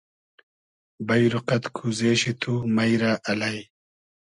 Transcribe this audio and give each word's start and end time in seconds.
بݷرو 1.07 1.39
قئد 1.47 1.63
کوزې 1.75 2.11
شی 2.21 2.33
تو 2.41 2.51
مݷ 2.75 2.89
رۂ 3.01 3.11
الݷ 3.29 3.55